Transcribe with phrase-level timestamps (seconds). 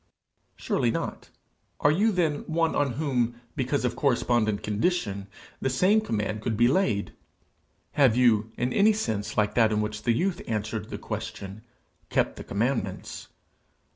[0.55, 1.29] Surely not!
[1.79, 5.27] Are you then one on whom, because of correspondent condition,
[5.61, 7.13] the same command could be laid?
[7.91, 11.61] Have you, in any sense like that in which the youth answered the question,
[12.09, 13.27] kept the commandments?